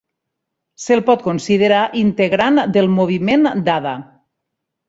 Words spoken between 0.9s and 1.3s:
pot